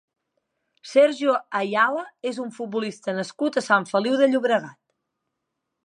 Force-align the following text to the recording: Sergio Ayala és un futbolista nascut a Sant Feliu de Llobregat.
Sergio 0.91 1.35
Ayala 1.59 2.03
és 2.31 2.39
un 2.47 2.49
futbolista 2.57 3.15
nascut 3.21 3.61
a 3.63 3.67
Sant 3.69 3.87
Feliu 3.93 4.21
de 4.23 4.33
Llobregat. 4.33 4.79